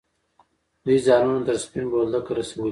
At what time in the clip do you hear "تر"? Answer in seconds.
1.47-1.55